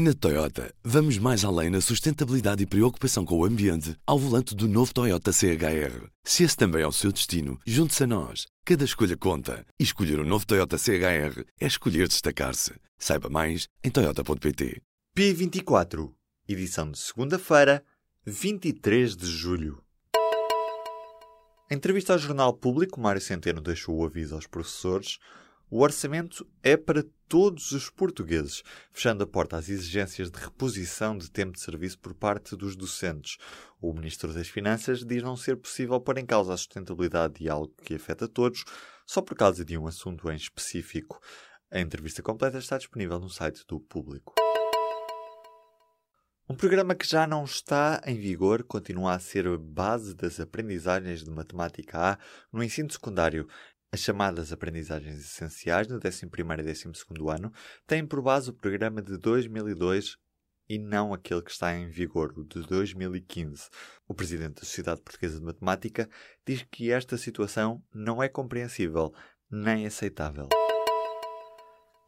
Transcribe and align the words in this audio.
Na 0.00 0.14
Toyota, 0.14 0.72
vamos 0.84 1.18
mais 1.18 1.44
além 1.44 1.70
na 1.70 1.80
sustentabilidade 1.80 2.62
e 2.62 2.66
preocupação 2.66 3.24
com 3.24 3.36
o 3.36 3.44
ambiente 3.44 3.96
ao 4.06 4.16
volante 4.16 4.54
do 4.54 4.68
novo 4.68 4.94
Toyota 4.94 5.32
CHR. 5.32 6.06
Se 6.22 6.44
esse 6.44 6.56
também 6.56 6.82
é 6.82 6.86
o 6.86 6.92
seu 6.92 7.10
destino, 7.10 7.58
junte-se 7.66 8.04
a 8.04 8.06
nós. 8.06 8.46
Cada 8.64 8.84
escolha 8.84 9.16
conta. 9.16 9.66
E 9.76 9.82
escolher 9.82 10.20
o 10.20 10.22
um 10.22 10.24
novo 10.24 10.46
Toyota 10.46 10.78
CHR 10.78 11.42
é 11.60 11.66
escolher 11.66 12.06
destacar-se. 12.06 12.74
Saiba 12.96 13.28
mais 13.28 13.66
em 13.82 13.90
Toyota.pt. 13.90 14.80
P24, 15.16 16.12
edição 16.48 16.92
de 16.92 16.98
segunda-feira, 17.00 17.84
23 18.24 19.16
de 19.16 19.26
julho. 19.26 19.82
Em 21.68 21.74
entrevista 21.74 22.12
ao 22.12 22.20
Jornal 22.20 22.54
Público, 22.54 23.00
Mário 23.00 23.20
Centeno 23.20 23.60
deixou 23.60 23.96
o 23.96 24.04
aviso 24.04 24.36
aos 24.36 24.46
professores 24.46 25.18
o 25.70 25.80
orçamento 25.80 26.46
é 26.62 26.76
para 26.76 27.04
todos 27.28 27.72
os 27.72 27.90
portugueses, 27.90 28.62
fechando 28.90 29.22
a 29.22 29.26
porta 29.26 29.56
às 29.56 29.68
exigências 29.68 30.30
de 30.30 30.38
reposição 30.38 31.16
de 31.16 31.30
tempo 31.30 31.52
de 31.52 31.60
serviço 31.60 31.98
por 31.98 32.14
parte 32.14 32.56
dos 32.56 32.74
docentes. 32.74 33.36
O 33.80 33.92
Ministro 33.92 34.32
das 34.32 34.48
Finanças 34.48 35.04
diz 35.04 35.22
não 35.22 35.36
ser 35.36 35.56
possível 35.56 36.00
pôr 36.00 36.18
em 36.18 36.24
causa 36.26 36.54
a 36.54 36.56
sustentabilidade 36.56 37.34
de 37.34 37.48
algo 37.48 37.74
que 37.84 37.94
afeta 37.94 38.26
todos 38.26 38.64
só 39.06 39.20
por 39.20 39.36
causa 39.36 39.64
de 39.64 39.76
um 39.76 39.86
assunto 39.86 40.30
em 40.30 40.36
específico. 40.36 41.20
A 41.70 41.80
entrevista 41.80 42.22
completa 42.22 42.58
está 42.58 42.78
disponível 42.78 43.18
no 43.18 43.28
site 43.28 43.62
do 43.66 43.78
Público. 43.78 44.34
Um 46.50 46.54
programa 46.54 46.94
que 46.94 47.06
já 47.06 47.26
não 47.26 47.44
está 47.44 48.00
em 48.06 48.16
vigor 48.16 48.64
continua 48.64 49.12
a 49.12 49.18
ser 49.18 49.46
a 49.46 49.58
base 49.58 50.14
das 50.14 50.40
aprendizagens 50.40 51.22
de 51.22 51.30
matemática 51.30 52.12
A 52.12 52.18
no 52.50 52.64
ensino 52.64 52.90
secundário 52.90 53.46
as 53.92 54.00
chamadas 54.00 54.52
aprendizagens 54.52 55.18
essenciais 55.18 55.88
no 55.88 55.96
11 55.96 56.26
e 56.26 56.26
12 56.26 57.30
ano 57.30 57.52
têm 57.86 58.06
por 58.06 58.20
base 58.22 58.50
o 58.50 58.54
programa 58.54 59.00
de 59.00 59.16
2002 59.16 60.16
e 60.68 60.78
não 60.78 61.14
aquele 61.14 61.40
que 61.40 61.50
está 61.50 61.74
em 61.74 61.88
vigor, 61.88 62.34
o 62.36 62.44
de 62.44 62.60
2015. 62.62 63.70
O 64.06 64.12
presidente 64.12 64.56
da 64.56 64.66
Sociedade 64.66 65.00
Portuguesa 65.00 65.38
de 65.38 65.44
Matemática 65.44 66.08
diz 66.46 66.62
que 66.70 66.92
esta 66.92 67.16
situação 67.16 67.82
não 67.94 68.22
é 68.22 68.28
compreensível 68.28 69.12
nem 69.50 69.86
aceitável. 69.86 70.48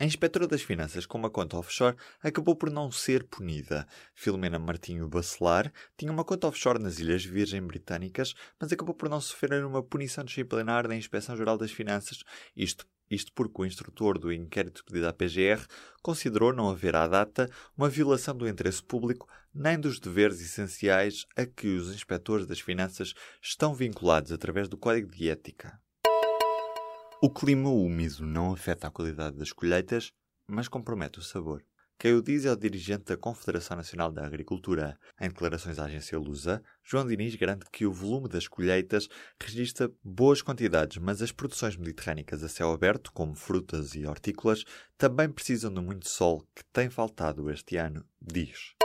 A 0.00 0.04
inspetora 0.04 0.46
das 0.46 0.62
finanças 0.62 1.06
com 1.06 1.18
uma 1.18 1.28
conta 1.28 1.56
offshore 1.56 1.96
acabou 2.22 2.54
por 2.54 2.70
não 2.70 2.88
ser 2.88 3.24
punida. 3.24 3.84
Filomena 4.14 4.56
Martinho 4.56 5.08
Bacelar 5.08 5.72
tinha 5.96 6.12
uma 6.12 6.24
conta 6.24 6.46
offshore 6.46 6.80
nas 6.80 7.00
Ilhas 7.00 7.24
Virgem 7.24 7.60
Britânicas, 7.60 8.32
mas 8.60 8.72
acabou 8.72 8.94
por 8.94 9.08
não 9.08 9.20
sofrer 9.20 9.64
uma 9.64 9.82
punição 9.82 10.22
disciplinar 10.22 10.86
da 10.86 10.94
Inspeção-Geral 10.94 11.58
das 11.58 11.72
Finanças, 11.72 12.22
isto 12.56 12.86
isto 13.10 13.32
porque 13.32 13.62
o 13.62 13.64
instrutor 13.64 14.18
do 14.18 14.30
inquérito 14.30 14.84
pedido 14.84 15.08
à 15.08 15.12
PGR 15.12 15.66
considerou 16.02 16.52
não 16.52 16.68
haver 16.68 16.94
à 16.94 17.08
data 17.08 17.50
uma 17.76 17.88
violação 17.88 18.36
do 18.36 18.46
interesse 18.46 18.82
público 18.82 19.26
nem 19.52 19.80
dos 19.80 19.98
deveres 19.98 20.40
essenciais 20.42 21.26
a 21.34 21.46
que 21.46 21.68
os 21.68 21.92
inspectores 21.92 22.46
das 22.46 22.60
finanças 22.60 23.14
estão 23.42 23.74
vinculados 23.74 24.30
através 24.30 24.68
do 24.68 24.76
Código 24.76 25.10
de 25.10 25.30
Ética. 25.30 25.80
O 27.20 27.28
clima 27.28 27.68
úmido 27.68 28.24
não 28.24 28.52
afeta 28.52 28.86
a 28.86 28.90
qualidade 28.92 29.36
das 29.36 29.50
colheitas, 29.50 30.12
mas 30.46 30.68
compromete 30.68 31.18
o 31.18 31.22
sabor. 31.22 31.64
Quem 31.98 32.14
o 32.14 32.22
diz 32.22 32.44
é 32.44 32.52
o 32.52 32.56
dirigente 32.56 33.06
da 33.06 33.16
Confederação 33.16 33.76
Nacional 33.76 34.12
da 34.12 34.24
Agricultura. 34.24 34.96
Em 35.20 35.26
declarações 35.26 35.80
à 35.80 35.86
agência 35.86 36.16
Lusa, 36.16 36.62
João 36.84 37.04
Diniz 37.04 37.34
garante 37.34 37.66
que 37.72 37.84
o 37.84 37.92
volume 37.92 38.28
das 38.28 38.46
colheitas 38.46 39.08
registra 39.42 39.90
boas 40.04 40.42
quantidades, 40.42 40.98
mas 40.98 41.20
as 41.20 41.32
produções 41.32 41.76
mediterrânicas 41.76 42.44
a 42.44 42.48
céu 42.48 42.70
aberto, 42.70 43.12
como 43.12 43.34
frutas 43.34 43.96
e 43.96 44.06
hortícolas, 44.06 44.62
também 44.96 45.28
precisam 45.28 45.74
de 45.74 45.80
muito 45.80 46.08
sol 46.08 46.46
que 46.54 46.62
tem 46.72 46.88
faltado 46.88 47.50
este 47.50 47.76
ano, 47.76 48.06
diz. 48.22 48.77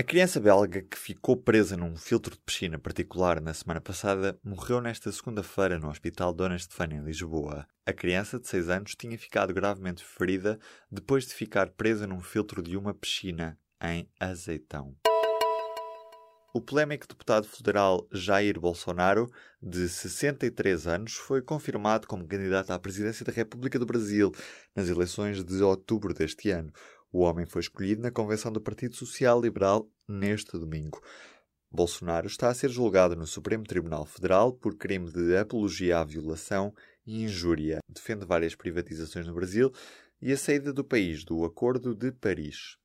A 0.00 0.02
criança 0.02 0.40
belga 0.40 0.80
que 0.80 0.98
ficou 0.98 1.36
presa 1.36 1.76
num 1.76 1.94
filtro 1.94 2.34
de 2.34 2.40
piscina 2.40 2.78
particular 2.78 3.38
na 3.38 3.52
semana 3.52 3.82
passada 3.82 4.40
morreu 4.42 4.80
nesta 4.80 5.12
segunda-feira 5.12 5.78
no 5.78 5.90
Hospital 5.90 6.32
Dona 6.32 6.56
Estefânia, 6.56 6.96
em 6.96 7.04
Lisboa. 7.04 7.66
A 7.84 7.92
criança, 7.92 8.40
de 8.40 8.48
6 8.48 8.70
anos, 8.70 8.94
tinha 8.94 9.18
ficado 9.18 9.52
gravemente 9.52 10.02
ferida 10.02 10.58
depois 10.90 11.26
de 11.26 11.34
ficar 11.34 11.68
presa 11.72 12.06
num 12.06 12.22
filtro 12.22 12.62
de 12.62 12.78
uma 12.78 12.94
piscina 12.94 13.58
em 13.78 14.08
Azeitão. 14.18 14.96
O 16.52 16.60
polémico 16.60 17.06
deputado 17.06 17.46
federal 17.46 18.08
Jair 18.10 18.58
Bolsonaro, 18.58 19.30
de 19.62 19.88
63 19.88 20.86
anos, 20.88 21.12
foi 21.12 21.40
confirmado 21.42 22.08
como 22.08 22.26
candidato 22.26 22.72
à 22.72 22.78
presidência 22.78 23.24
da 23.24 23.30
República 23.30 23.78
do 23.78 23.86
Brasil 23.86 24.32
nas 24.74 24.88
eleições 24.88 25.44
de 25.44 25.62
outubro 25.62 26.12
deste 26.12 26.50
ano. 26.50 26.72
O 27.12 27.20
homem 27.20 27.44
foi 27.44 27.60
escolhido 27.60 28.02
na 28.02 28.10
convenção 28.10 28.52
do 28.52 28.60
Partido 28.60 28.94
Social 28.94 29.40
Liberal 29.40 29.90
neste 30.08 30.52
domingo. 30.52 31.02
Bolsonaro 31.68 32.26
está 32.26 32.48
a 32.48 32.54
ser 32.54 32.70
julgado 32.70 33.16
no 33.16 33.26
Supremo 33.26 33.64
Tribunal 33.64 34.04
Federal 34.04 34.52
por 34.52 34.76
crime 34.76 35.10
de 35.10 35.36
apologia 35.36 35.98
à 35.98 36.04
violação 36.04 36.72
e 37.06 37.24
injúria. 37.24 37.78
Defende 37.88 38.24
várias 38.24 38.54
privatizações 38.54 39.26
no 39.26 39.34
Brasil 39.34 39.72
e 40.22 40.32
a 40.32 40.36
saída 40.36 40.72
do 40.72 40.84
país 40.84 41.24
do 41.24 41.44
Acordo 41.44 41.94
de 41.94 42.12
Paris. 42.12 42.76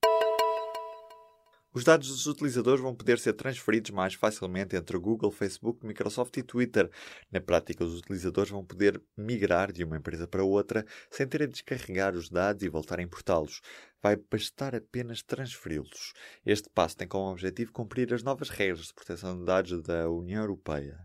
Os 1.76 1.84
dados 1.84 2.08
dos 2.08 2.26
utilizadores 2.26 2.80
vão 2.80 2.96
poder 2.96 3.20
ser 3.20 3.34
transferidos 3.34 3.92
mais 3.92 4.14
facilmente 4.14 4.78
entre 4.78 4.98
Google, 4.98 5.30
Facebook, 5.30 5.86
Microsoft 5.86 6.38
e 6.38 6.42
Twitter. 6.42 6.90
Na 7.30 7.42
prática, 7.42 7.84
os 7.84 8.00
utilizadores 8.00 8.50
vão 8.50 8.64
poder 8.64 9.04
migrar 9.18 9.74
de 9.74 9.84
uma 9.84 9.98
empresa 9.98 10.26
para 10.26 10.42
outra 10.42 10.86
sem 11.12 11.28
terem 11.28 11.48
de 11.48 11.56
descarregar 11.56 12.16
os 12.16 12.30
dados 12.30 12.64
e 12.64 12.70
voltar 12.70 13.00
a 13.00 13.04
importá-los. 13.04 13.60
Vai 14.02 14.16
bastar 14.16 14.74
apenas 14.74 15.22
transferi-los. 15.22 16.14
Este 16.46 16.70
passo 16.70 16.96
tem 16.96 17.10
como 17.10 17.30
objetivo 17.30 17.74
cumprir 17.74 18.14
as 18.14 18.24
novas 18.24 18.48
regras 18.48 18.88
de 18.88 18.94
proteção 18.94 19.38
de 19.38 19.44
dados 19.44 19.84
da 19.84 20.10
União 20.10 20.44
Europeia. 20.44 20.98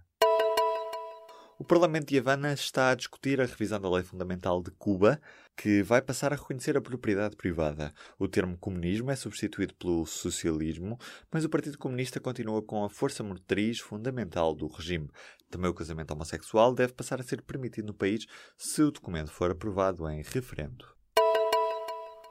O 1.61 1.65
Parlamento 1.65 2.09
de 2.09 2.19
Havana 2.19 2.55
está 2.55 2.89
a 2.89 2.95
discutir 2.95 3.39
a 3.39 3.45
revisão 3.45 3.79
da 3.79 3.91
Lei 3.91 4.03
Fundamental 4.03 4.63
de 4.63 4.71
Cuba, 4.71 5.21
que 5.55 5.83
vai 5.83 6.01
passar 6.01 6.33
a 6.33 6.37
reconhecer 6.37 6.75
a 6.75 6.81
propriedade 6.81 7.37
privada. 7.37 7.93
O 8.19 8.27
termo 8.27 8.57
comunismo 8.57 9.11
é 9.11 9.15
substituído 9.15 9.75
pelo 9.75 10.07
socialismo, 10.07 10.99
mas 11.31 11.45
o 11.45 11.51
Partido 11.51 11.77
Comunista 11.77 12.19
continua 12.19 12.63
com 12.63 12.83
a 12.83 12.89
força 12.89 13.23
motriz 13.23 13.79
fundamental 13.79 14.55
do 14.55 14.69
regime. 14.69 15.11
Também 15.51 15.71
o 15.71 15.75
casamento 15.75 16.13
homossexual 16.13 16.75
deve 16.75 16.95
passar 16.95 17.21
a 17.21 17.25
ser 17.25 17.43
permitido 17.43 17.89
no 17.89 17.95
país 17.95 18.25
se 18.57 18.81
o 18.81 18.91
documento 18.91 19.31
for 19.31 19.51
aprovado 19.51 20.09
em 20.09 20.23
referendo. 20.23 21.00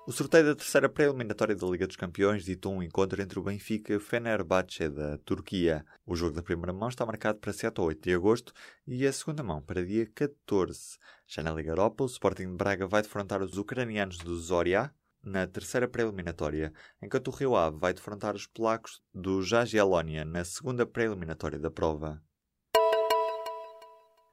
O 0.09 0.11
sorteio 0.11 0.43
da 0.43 0.55
terceira 0.55 0.89
pré-eliminatória 0.89 1.55
da 1.55 1.67
Liga 1.67 1.85
dos 1.85 1.95
Campeões 1.95 2.43
ditou 2.43 2.73
um 2.73 2.81
encontro 2.81 3.21
entre 3.21 3.37
o 3.37 3.43
Benfica 3.43 3.93
e 3.93 3.95
o 3.95 3.99
Fenerbahçe 3.99 4.89
da 4.89 5.19
Turquia. 5.19 5.85
O 6.03 6.15
jogo 6.15 6.35
da 6.35 6.41
primeira 6.41 6.73
mão 6.73 6.89
está 6.89 7.05
marcado 7.05 7.37
para 7.37 7.53
7 7.53 7.79
ou 7.79 7.85
8 7.85 8.01
de 8.01 8.15
agosto 8.15 8.51
e 8.87 9.05
a 9.05 9.13
segunda 9.13 9.43
mão 9.43 9.61
para 9.61 9.85
dia 9.85 10.07
14. 10.07 10.97
Já 11.27 11.43
na 11.43 11.53
Liga 11.53 11.69
Europa, 11.69 12.03
o 12.03 12.07
Sporting 12.07 12.47
de 12.47 12.55
Braga 12.55 12.87
vai 12.87 13.03
defrontar 13.03 13.43
os 13.43 13.55
ucranianos 13.55 14.17
do 14.17 14.35
Zoria 14.35 14.91
na 15.23 15.45
terceira 15.45 15.87
pré-eliminatória, 15.87 16.73
enquanto 16.99 17.27
o 17.27 17.35
Rio 17.35 17.55
Ave 17.55 17.77
vai 17.77 17.93
defrontar 17.93 18.35
os 18.35 18.47
polacos 18.47 19.03
do 19.13 19.43
Jagiellonia 19.43 20.25
na 20.25 20.43
segunda 20.43 20.87
pré-eliminatória 20.87 21.59
da 21.59 21.69
prova. 21.69 22.19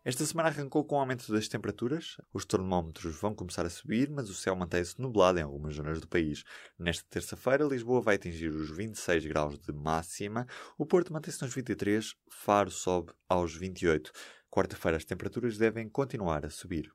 Esta 0.06 0.24
semana 0.24 0.50
arrancou 0.50 0.84
com 0.84 0.94
o 0.94 1.00
aumento 1.00 1.32
das 1.32 1.48
temperaturas. 1.48 2.16
Os 2.32 2.44
termómetros 2.44 3.16
vão 3.16 3.34
começar 3.34 3.66
a 3.66 3.68
subir, 3.68 4.08
mas 4.08 4.30
o 4.30 4.34
céu 4.34 4.54
mantém-se 4.54 5.00
nublado 5.00 5.40
em 5.40 5.42
algumas 5.42 5.74
zonas 5.74 6.00
do 6.00 6.06
país. 6.06 6.44
Nesta 6.78 7.04
terça-feira, 7.10 7.64
Lisboa 7.64 8.00
vai 8.00 8.14
atingir 8.14 8.46
os 8.50 8.70
26 8.70 9.26
graus 9.26 9.58
de 9.58 9.72
máxima, 9.72 10.46
o 10.78 10.86
Porto 10.86 11.12
mantém-se 11.12 11.42
nos 11.42 11.52
23, 11.52 12.14
Faro 12.30 12.70
sobe 12.70 13.12
aos 13.28 13.56
28. 13.56 14.12
Quarta-feira, 14.48 14.96
as 14.96 15.04
temperaturas 15.04 15.58
devem 15.58 15.88
continuar 15.88 16.46
a 16.46 16.50
subir. 16.50 16.88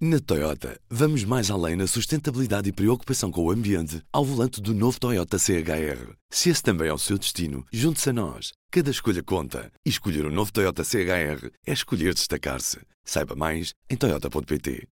Na 0.00 0.18
Toyota, 0.18 0.80
vamos 0.90 1.22
mais 1.22 1.52
além 1.52 1.76
na 1.76 1.86
sustentabilidade 1.86 2.68
e 2.68 2.72
preocupação 2.72 3.30
com 3.30 3.44
o 3.44 3.52
ambiente 3.52 4.02
ao 4.12 4.24
volante 4.24 4.60
do 4.60 4.74
novo 4.74 4.98
Toyota 4.98 5.38
CHR. 5.38 6.16
Se 6.28 6.50
esse 6.50 6.64
também 6.64 6.88
é 6.88 6.92
o 6.92 6.98
seu 6.98 7.16
destino, 7.16 7.64
junte-se 7.72 8.10
a 8.10 8.12
nós. 8.12 8.57
Cada 8.70 8.90
escolha 8.90 9.22
conta. 9.22 9.72
E 9.84 9.88
escolher 9.88 10.26
o 10.26 10.28
um 10.28 10.32
novo 10.32 10.52
Toyota 10.52 10.84
CHR 10.84 11.50
é 11.66 11.72
escolher 11.72 12.12
destacar-se. 12.12 12.78
Saiba 13.02 13.34
mais 13.34 13.72
em 13.88 13.96
Toyota.pt. 13.96 14.86